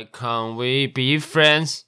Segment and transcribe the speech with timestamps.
[0.00, 1.84] Why can't we be friends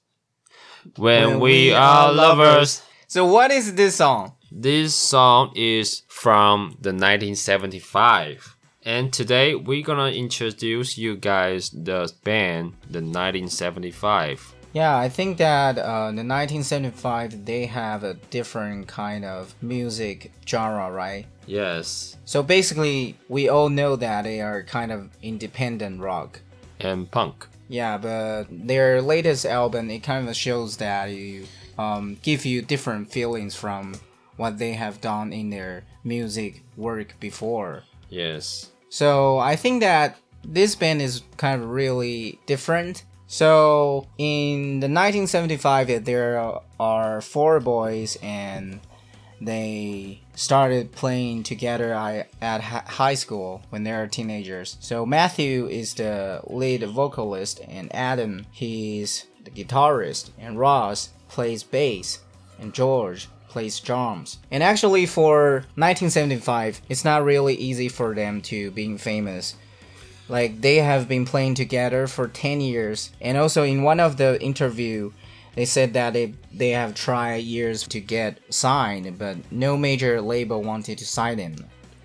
[0.99, 2.83] when, we, are lovers?
[3.09, 4.35] So what is this song?
[4.51, 8.55] This song is from the 1975.
[8.83, 14.57] And today we're gonna introduce you guys the band the 1975.
[14.75, 20.93] Yeah, I think that uh, the 1975 they have a different kind of music genre,
[20.93, 21.25] right?
[21.47, 26.41] Yes, So basically, we all know that they are kind of independent rock.
[26.79, 27.47] and punk.
[27.73, 31.47] Yeah, but their latest album it kind of shows that you
[31.79, 33.95] um, give you different feelings from
[34.37, 37.85] what they have done in their music work before.
[38.11, 38.71] Yes.
[38.91, 43.05] So I think that this band is kind of really different.
[43.27, 48.81] So in the 1975, there are four boys and
[49.41, 51.93] they started playing together
[52.41, 54.77] at high school when they were teenagers.
[54.81, 62.21] So Matthew is the lead vocalist and Adam he's the guitarist and Ross plays bass
[62.59, 64.39] and George plays drums.
[64.51, 69.57] And actually for 1975, it's not really easy for them to being famous.
[70.29, 73.11] Like they have been playing together for 10 years.
[73.21, 75.13] And also in one of the interview,
[75.55, 80.63] they said that they they have tried years to get signed, but no major label
[80.63, 81.57] wanted to sign them.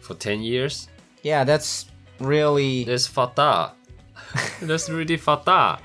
[0.01, 0.87] For 10 years?
[1.21, 1.85] Yeah, that's
[2.19, 3.71] really That's fatal.
[4.61, 5.79] That's really fatal.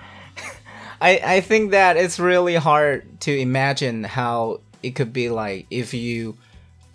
[1.01, 5.93] I, I think that it's really hard to imagine how it could be like if
[5.93, 6.37] you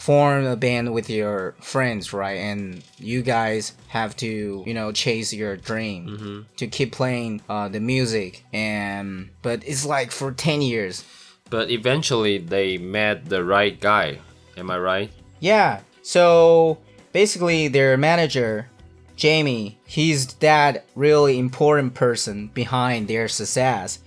[0.08, 2.39] form a band with your friends, right?
[2.39, 7.81] And you guys have to, you know, chase your dream to keep playing uh, the
[7.81, 8.45] music.
[8.53, 11.03] And but it's like for ten years.
[11.50, 14.19] But eventually they met the right guy.
[14.55, 15.11] Am I right?
[15.41, 15.81] Yeah.
[16.03, 16.78] So
[17.11, 18.69] basically, their manager,
[19.17, 24.00] Jamie, he's that really important person behind their success.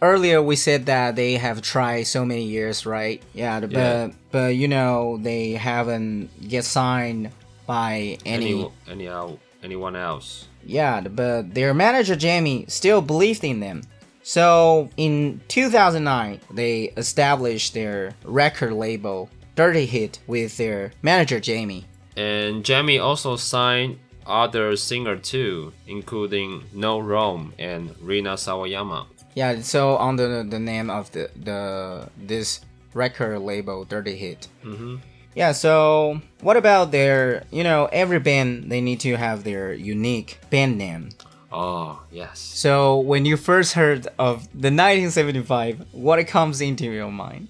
[0.00, 3.20] Earlier, we said that they have tried so many years, right?
[3.34, 4.08] Yeah, but Yeah.
[4.30, 7.30] But you know they haven't get signed
[7.66, 8.70] by any.
[8.88, 10.46] Any, any anyone else?
[10.64, 13.82] Yeah, but their manager Jamie still believed in them.
[14.22, 21.86] So in 2009, they established their record label, Dirty Hit, with their manager Jamie.
[22.16, 29.06] And Jamie also signed other singer too, including No Rome and Rina Sawayama.
[29.34, 32.60] Yeah, so under the name of the the this
[32.94, 34.48] record label, Dirty Hit.
[34.64, 34.96] Mm-hmm.
[35.34, 37.44] Yeah, so what about their?
[37.50, 41.10] You know, every band they need to have their unique band name.
[41.52, 42.38] Oh, yes.
[42.38, 47.48] So when you first heard of the 1975, what comes into your mind?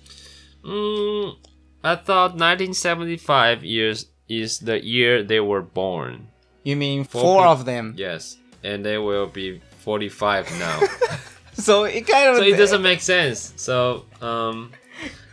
[0.65, 1.37] Mm,
[1.85, 6.29] I thought 1975 years is the year they were born.
[6.63, 7.95] You mean Four four, of them?
[7.97, 10.81] Yes, and they will be 45 now.
[11.61, 13.53] So it kind of so it doesn't make sense.
[13.57, 14.73] So, um,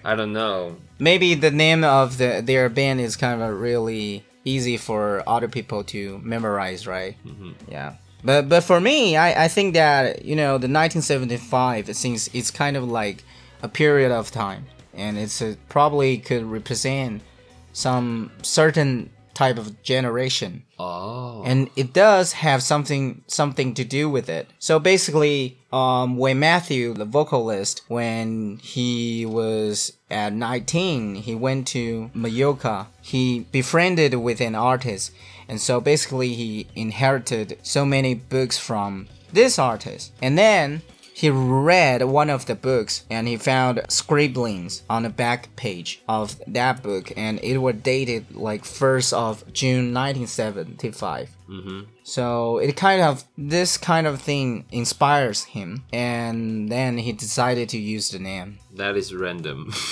[0.03, 0.77] I don't know.
[0.99, 5.83] maybe the name of the their band is kind of really easy for other people
[5.83, 7.15] to memorize, right?
[7.25, 7.53] Mhm.
[7.69, 7.93] Yeah.
[8.23, 12.75] But but for me, I, I think that you know the 1975 since it's kind
[12.77, 13.23] of like
[13.61, 17.21] a period of time, and it's a, probably could represent
[17.73, 19.09] some certain
[19.43, 21.43] type of generation Oh.
[21.45, 24.45] and it does have something something to do with it.
[24.67, 25.37] So basically,
[25.71, 29.75] um, when Matthew, the vocalist, when he was
[30.09, 32.87] at 19, he went to Mallorca.
[33.13, 35.05] He befriended with an artist,
[35.49, 40.81] and so basically he inherited so many books from this artist, and then.
[41.17, 46.39] He read one of the books and he found scribblings on the back page of
[46.45, 51.29] that book, and it was dated like 1st of June 1975.
[51.49, 51.79] mm-hmm.
[52.03, 57.79] So it kind of this kind of thing inspires him, and then he decided to
[57.79, 58.59] use the name.
[58.75, 59.73] That is random.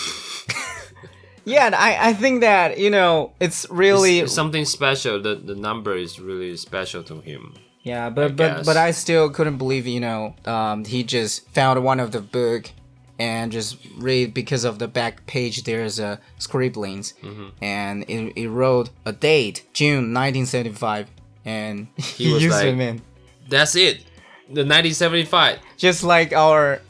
[1.47, 5.21] Yeah, I I think that you know it's really It's something special.
[5.21, 7.53] The the number is really special to him.
[7.85, 8.65] Yeah, but I but guess.
[8.65, 12.71] but I still couldn't believe you know um he just found one of the book
[13.17, 17.47] and just read because of the back page there's a scribblings Mm-hmm.
[17.63, 21.07] and it, it wrote a date June 1975
[21.45, 23.01] and he, was used like- it man
[23.47, 23.97] That's it.
[24.47, 25.59] The 1975.
[25.77, 26.81] just like our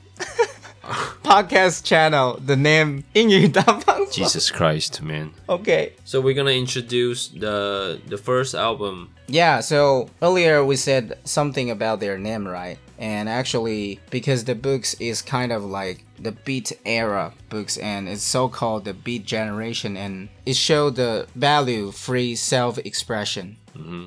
[1.23, 5.31] podcast channel, the name 英语大放 Jesus Christ, man.
[5.49, 5.93] Okay.
[6.05, 9.09] So we're gonna introduce the the first album.
[9.29, 12.79] Yeah, so earlier we said something about their name, right?
[12.99, 18.23] And actually, because the books is kind of like the beat era books and it's
[18.23, 23.57] so called the beat generation and it showed the value free self expression.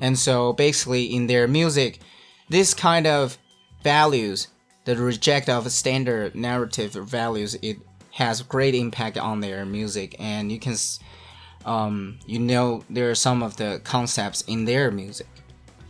[0.02, 2.00] And so basically, in their music,
[2.50, 3.40] this kind of
[3.84, 4.50] values
[4.89, 7.77] the reject of standard narrative values, it
[8.13, 10.75] has great impact on their music, and you can,
[11.67, 15.27] um, you know, there are some of the concepts in their music,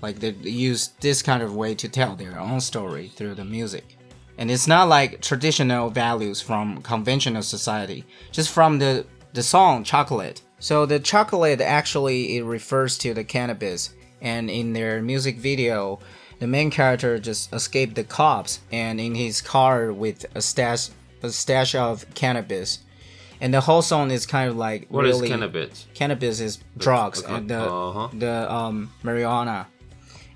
[0.02, 3.96] like they use this kind of way to tell their own story through the music.
[4.36, 10.42] And it's not like traditional values from conventional society, just from the the song Chocolate.
[10.58, 16.00] So the chocolate actually it refers to the cannabis, and in their music video,
[16.38, 20.88] the main character just escaped the cops and in his car with a stash
[21.22, 22.78] a stash of cannabis.
[23.40, 25.86] And the whole song is kind of like What is really cannabis?
[25.94, 27.34] cannabis is drugs okay.
[27.34, 28.08] and the Uh-huh.
[28.12, 29.66] the um marijuana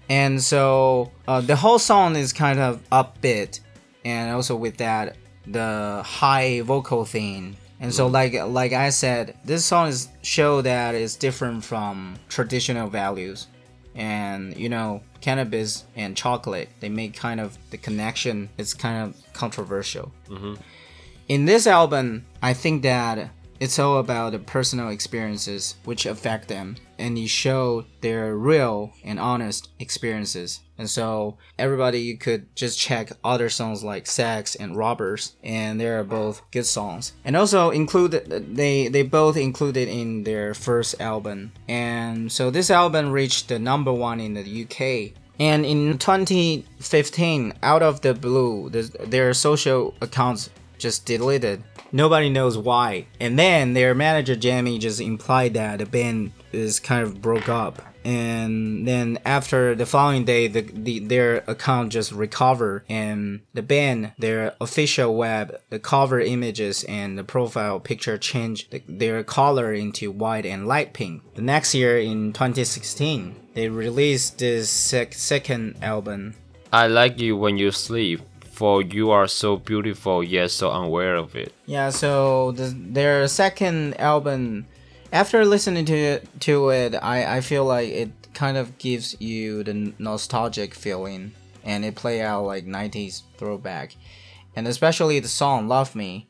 [0.08, 3.60] and so uh, the whole song is kind of upbeat
[4.04, 5.16] and also with that
[5.46, 10.94] the high vocal thing and so like like i said this song is show that
[10.94, 13.46] it's different from traditional values
[13.94, 19.32] and you know cannabis and chocolate they make kind of the connection it's kind of
[19.32, 20.12] controversial.
[20.28, 20.54] Mm-hmm.
[21.28, 23.30] In this album, I think that
[23.62, 29.20] it's all about the personal experiences which affect them, and you show their real and
[29.20, 30.58] honest experiences.
[30.78, 35.86] And so everybody you could just check other songs like Sex and Robbers, and they
[35.86, 37.12] are both good songs.
[37.24, 38.10] And also include
[38.56, 41.52] they they both included in their first album.
[41.68, 47.82] And so this album reached the number one in the UK and in 2015, out
[47.82, 51.62] of the blue, the, their social accounts just deleted.
[51.92, 53.06] Nobody knows why.
[53.20, 57.82] And then their manager Jamie just implied that the band is kind of broke up.
[58.04, 64.12] And then after the following day, the, the their account just recovered, and the band,
[64.18, 70.10] their official web, the cover images and the profile picture changed the, their color into
[70.10, 71.22] white and light pink.
[71.34, 76.34] The next year, in 2016, they released this sec- second album.
[76.72, 78.20] I like you when you sleep,
[78.62, 81.52] you are so beautiful yet so unaware of it.
[81.66, 84.66] Yeah, so the, their second album,
[85.12, 89.64] after listening to it, to it, I, I feel like it kind of gives you
[89.64, 91.32] the nostalgic feeling,
[91.64, 93.96] and it play out like 90s throwback,
[94.54, 96.28] and especially the song "Love Me,"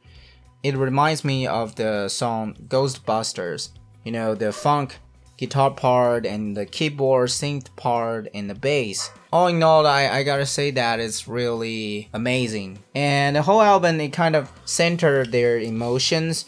[0.62, 3.70] it reminds me of the song Ghostbusters.
[4.04, 4.98] You know the funk
[5.36, 9.10] guitar part and the keyboard synth part and the bass.
[9.32, 12.80] All in all, I, I gotta say that it's really amazing.
[12.94, 16.44] And the whole album, it kind of centered their emotions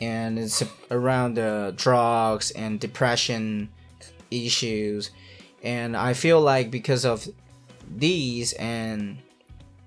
[0.00, 3.70] and it's around the drugs and depression
[4.30, 5.10] issues.
[5.62, 7.26] And I feel like because of
[7.88, 9.18] these and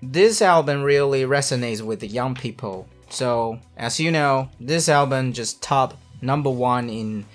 [0.02, 2.88] this album really resonates with the young people.
[3.10, 7.25] So, as you know, this album just top number one in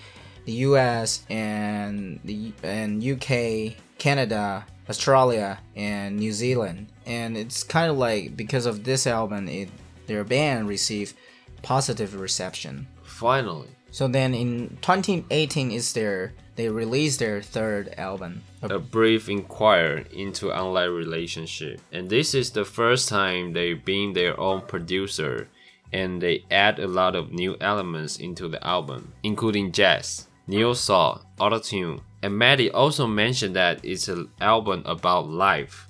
[0.45, 6.89] the US and the and UK, Canada, Australia, and New Zealand.
[7.07, 9.69] And it's kind of like because of this album, it
[10.07, 11.15] their band received
[11.63, 12.87] positive reception.
[13.03, 18.43] Finally, So then in 2018 is their they released their third album.
[18.63, 24.39] a brief inquiry into online relationship, and this is the first time they've been their
[24.39, 25.49] own producer,
[25.93, 31.23] and they add a lot of new elements into the album, including jazz, neo soul,
[31.39, 35.89] autotune, and Matty also mentioned that it's an album about life.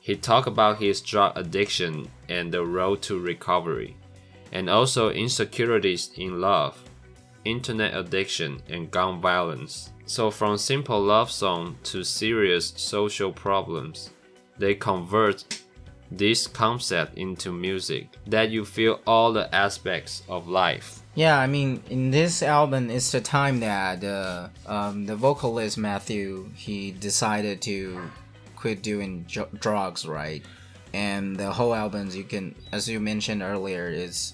[0.00, 3.96] He talked about his drug addiction and the road to recovery,
[4.52, 6.76] and also insecurities in love,
[7.44, 9.92] internet addiction, and gun violence.
[10.06, 14.10] So, from simple love song to serious social problems,
[14.58, 15.62] they convert
[16.10, 21.01] this concept into music that you feel all the aspects of life.
[21.14, 26.50] Yeah, I mean, in this album, it's the time that uh, um, the vocalist Matthew
[26.54, 28.10] he decided to
[28.56, 30.42] quit doing ju- drugs, right?
[30.94, 34.32] And the whole album, you can, as you mentioned earlier, is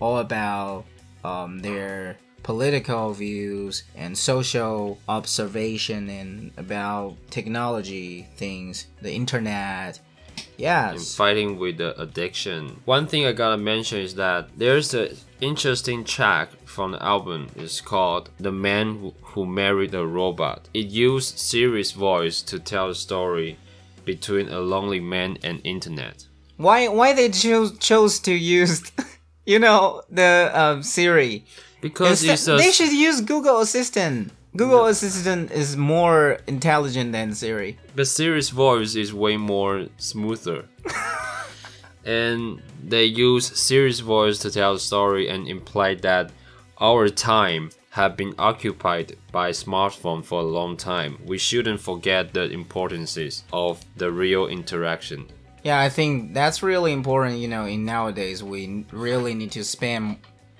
[0.00, 0.84] all about
[1.24, 9.98] um, their political views and social observation and about technology things, the internet.
[10.56, 12.80] Yeah, in fighting with the addiction.
[12.84, 17.48] One thing I gotta mention is that there's an interesting track from the album.
[17.56, 22.94] It's called "The Man Who- Married a Robot." It used Siri's voice to tell the
[22.94, 23.56] story
[24.04, 26.26] between a lonely man and internet.
[26.56, 28.80] why why they chose chose to use,
[29.46, 31.44] you know, the um, Siri.
[31.80, 34.30] Because Instead- a they should use Google Assistant.
[34.56, 37.76] Google Assistant is more intelligent than Siri.
[37.96, 40.66] But Siri's voice is way more smoother.
[42.04, 46.30] and they use Siri's voice to tell the story and imply that
[46.80, 51.18] our time have been occupied by smartphone for a long time.
[51.24, 55.26] We shouldn't forget the importances of the real interaction.
[55.64, 57.38] Yeah, I think that's really important.
[57.38, 60.18] You know, in nowadays, we really need to spend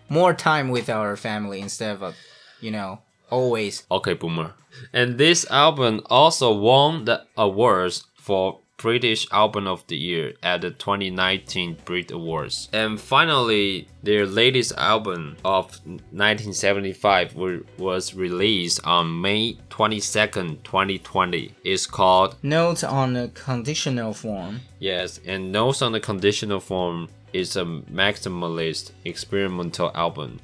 [0.09, 2.17] more time with our family instead of,
[2.61, 3.01] you know,
[3.35, 3.85] always.
[3.91, 4.55] Okay, boomer.
[4.93, 10.71] And this album also won the awards for British Album of the Year at the
[10.71, 12.69] 2019 Brit Awards.
[12.73, 21.55] And finally, their latest album of 1975 were, was released on May 22nd, 2020.
[21.64, 24.61] It's called Notes on a Conditional Form.
[24.79, 30.41] Yes, and Notes on the Conditional Form is a maximalist experimental album.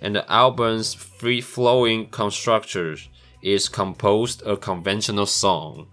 [0.00, 2.96] And the album's free-flowing construction
[3.42, 5.88] is composed a conventional song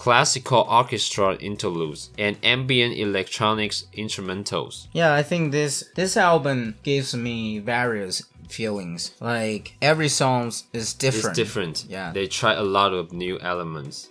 [0.00, 4.86] classical orchestra interludes, and ambient electronics instrumentals.
[4.94, 9.14] Yeah, I think this this album gives me various feelings.
[9.20, 11.26] Like every song is different.
[11.26, 11.84] It's different.
[11.86, 12.12] Yeah.
[12.12, 14.08] They try a lot of new elements.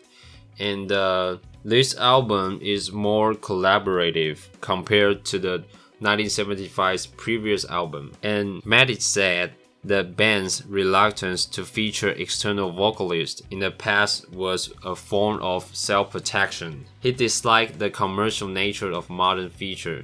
[0.60, 5.64] And uh, this album is more collaborative compared to the
[6.02, 8.14] 1975's previous album.
[8.24, 9.54] And Matty said
[9.84, 16.86] the band's reluctance to feature external vocalists in the past was a form of self-protection.
[17.00, 20.04] He disliked the commercial nature of modern feature,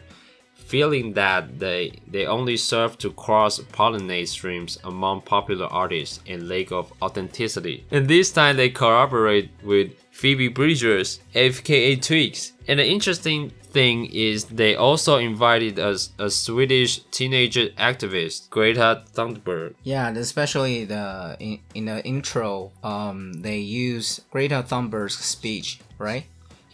[0.53, 6.93] feeling that they, they only serve to cross-pollinate streams among popular artists and lack of
[7.01, 7.85] authenticity.
[7.91, 12.53] And this time they collaborate with Phoebe Bridgers, FKA Twigs.
[12.69, 19.74] And the interesting thing is they also invited a, a Swedish teenager activist, Greta Thunberg.
[19.84, 26.24] Yeah, especially the in, in the intro, um, they use Greta Thunberg's speech, right?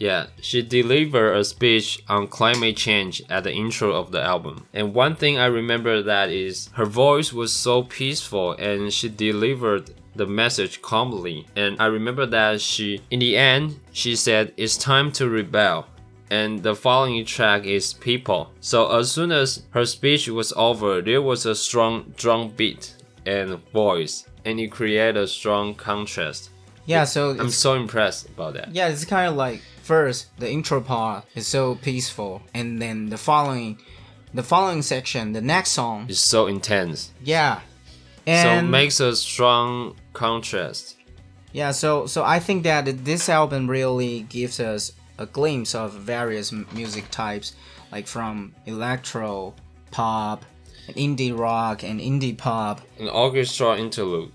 [0.02, 4.66] Yeah, she delivered a speech on climate change at the intro of the album.
[4.74, 9.94] And one thing I remember that is her voice was so peaceful and she delivered
[10.16, 11.46] the message calmly.
[11.54, 15.86] And I remember that she, in the end, she said, It's time to rebel
[16.32, 18.50] and the following track is People.
[18.58, 23.60] So as soon as her speech was over, there was a strong drum beat and
[23.70, 26.50] voice, and it created a strong contrast.
[26.86, 28.74] Yeah, so I'm so impressed about that.
[28.74, 33.18] Yeah, it's kind of like first the intro part is so peaceful, and then the
[33.18, 33.76] following,
[34.32, 37.10] the following section, the next song is so intense.
[37.22, 37.60] Yeah,
[38.26, 40.96] and so it makes a strong contrast.
[41.52, 46.52] Yeah, so so I think that this album really gives us a glimpse of various
[46.72, 47.54] music types,
[47.94, 49.52] like from electro,
[49.90, 50.46] pop,
[50.88, 52.80] indie rock, and indie pop.
[52.98, 54.32] An orchestra interlude.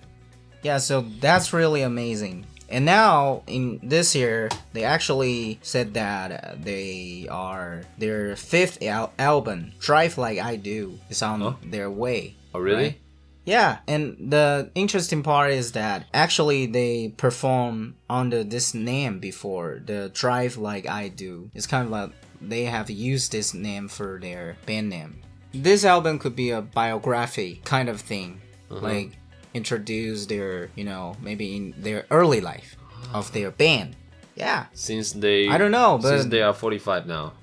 [0.61, 2.45] Yeah, so that's really amazing.
[2.69, 9.71] And now in this year, they actually said that they are their fifth al album,
[9.79, 11.57] "Drive Like I Do," is on oh.
[11.63, 12.35] their way.
[12.53, 12.83] Oh, really?
[12.83, 12.99] Right?
[13.45, 20.11] Yeah, and the interesting part is that actually they perform under this name before, the
[20.13, 21.49] Drive Like I Do.
[21.55, 25.21] It's kind of like they have used this name for their band name.
[25.53, 28.81] This album could be a biography kind of thing, uh-huh.
[28.81, 29.11] like
[29.57, 32.77] introduce their, you know, maybe in their early life
[33.13, 33.95] of their band.
[34.35, 34.67] Yeah.
[34.73, 37.33] Since they I don't know, but since they are 45 now.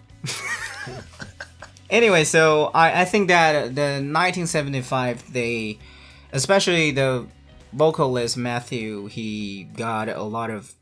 [1.91, 5.79] anyway, so I, I think that the 1975 they
[6.33, 7.27] especially the
[7.75, 10.75] vocalist Matthew, he got a lot of,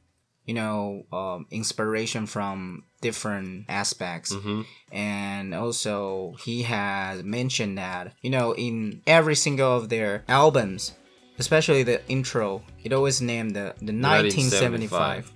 [0.45, 4.35] you know, um, inspiration from different aspects.
[4.35, 4.62] Mm-hmm.
[4.93, 10.93] And also, he has mentioned that, you know, in every single of their albums,
[11.39, 15.33] especially the intro, it always named the, the 1975.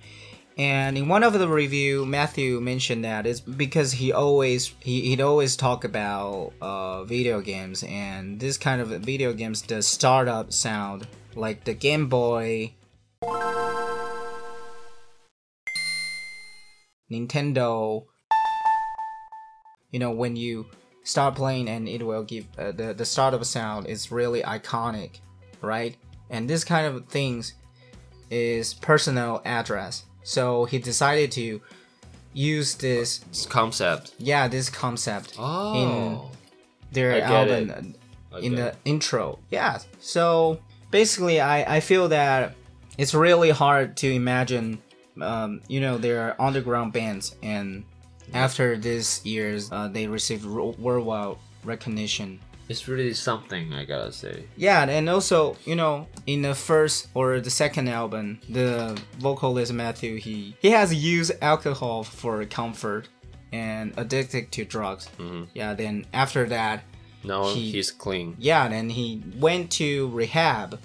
[0.57, 5.21] And in one of the review, Matthew mentioned that it's because he always he, he'd
[5.21, 11.05] always talk about uh, video games and this kind of video games, the startup sound,
[11.35, 12.73] like the Game Boy,
[17.11, 18.05] Nintendo.
[19.91, 20.65] You know, when you
[21.03, 25.19] start playing and it will give uh, the the startup sound is really iconic,
[25.61, 25.95] right?
[26.29, 27.53] And this kind of things
[28.29, 31.61] is personal address so he decided to
[32.33, 34.11] use this concept.
[34.19, 36.19] Yeah, this concept oh, in
[36.91, 37.95] their album
[38.41, 39.39] in the intro.
[39.49, 39.79] Yeah.
[39.99, 40.59] So
[40.91, 42.55] basically, I I feel that
[42.97, 44.81] it's really hard to imagine.
[45.21, 47.85] Um, you know, there are underground bands, and
[48.33, 54.43] after these years, uh, they received worldwide recognition it's really something I gotta say.
[54.55, 60.17] Yeah, and also you know in the first or the second album, the vocalist Matthew
[60.17, 63.07] he he has used alcohol for comfort
[63.51, 65.09] and addicted to drugs.
[65.17, 65.43] Mm-hmm.
[65.53, 66.83] Yeah, then after that,
[67.23, 68.35] now he, he's clean.
[68.39, 70.79] Yeah, then he went to rehab,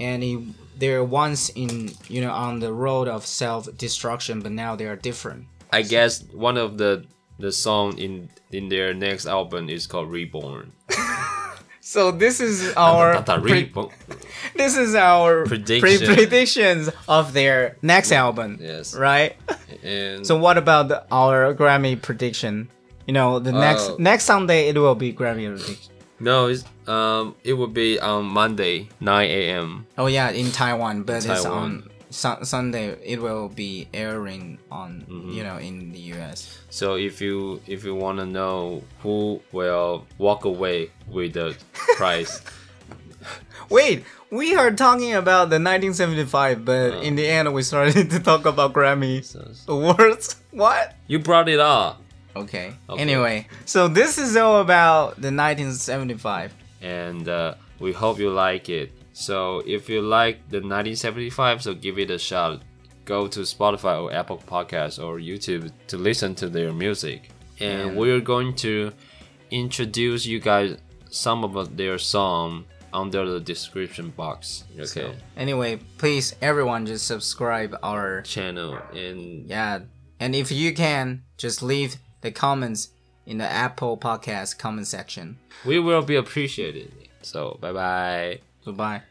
[0.00, 4.76] and he they're once in you know on the road of self destruction, but now
[4.76, 5.46] they are different.
[5.72, 7.06] I guess one of the
[7.38, 10.72] the song in in their next album is called Reborn.
[11.86, 13.70] So this is our pre-
[14.56, 15.98] this is our Prediction.
[16.06, 18.56] pre- predictions of their next album.
[18.58, 18.96] Yes.
[18.96, 19.36] Right.
[19.82, 22.70] And So what about the, our Grammy prediction?
[23.06, 23.96] You know, the next Oh.
[23.98, 25.92] next Sunday it will be Grammy prediction.
[26.20, 29.86] no, it's um it will be on Monday 9 a.m.
[29.98, 31.84] Oh yeah, in Taiwan, but it's on
[32.14, 32.96] su- Sunday.
[33.04, 35.30] It will be airing on Mm-hmm.
[35.36, 36.58] you know in the U.S.
[36.70, 41.56] So if you if you want to know who will walk away with the
[41.96, 42.40] prize,
[43.70, 48.44] Wait, we are talking about the 1975, but in the end we started to talk
[48.46, 50.36] about Grammy so- awards.
[50.50, 50.94] What?
[51.06, 52.00] you brought it up.
[52.36, 52.74] Okay.
[52.90, 53.00] Okay.
[53.00, 56.52] Anyway, so this is all about the 1975.
[56.82, 58.90] and uh, we hope you like it.
[59.16, 62.62] So if you like the 1975, so give it a shot.
[63.04, 67.30] Go to Spotify or Apple Podcasts or YouTube to listen to their music.
[67.60, 68.92] And And- we're going to
[69.50, 70.76] introduce you guys
[71.10, 74.64] some of their song under the description box.
[74.74, 74.84] Okay.
[74.86, 79.80] So anyway, please everyone just subscribe our Channel and yeah,
[80.20, 82.88] and if you can, just leave the comments
[83.26, 85.38] in the Apple Podcast comment section.
[85.64, 86.92] we will be appreciated.
[87.22, 88.40] So bye bye.
[88.64, 89.02] Goodbye.